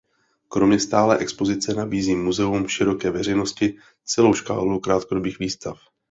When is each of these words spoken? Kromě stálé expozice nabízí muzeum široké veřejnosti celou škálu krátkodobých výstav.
Kromě 0.47 0.79
stálé 0.79 1.17
expozice 1.17 1.73
nabízí 1.73 2.15
muzeum 2.15 2.67
široké 2.67 3.11
veřejnosti 3.11 3.77
celou 4.05 4.33
škálu 4.33 4.79
krátkodobých 4.79 5.39
výstav. 5.39 5.77